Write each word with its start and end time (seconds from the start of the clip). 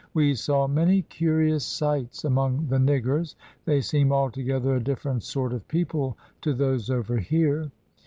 We 0.15 0.33
saw 0.33 0.67
many 0.67 1.03
curious 1.03 1.63
sights 1.63 2.25
among 2.25 2.65
the 2.69 2.77
niggers; 2.79 3.35
they 3.65 3.81
seem 3.81 4.11
altogether 4.11 4.73
a 4.75 4.83
different 4.83 5.21
sort 5.21 5.53
of 5.53 5.67
people 5.67 6.17
to 6.41 6.55
those 6.55 6.89
over 6.89 7.17
here. 7.19 7.69